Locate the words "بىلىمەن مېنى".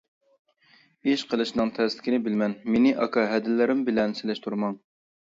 2.25-2.97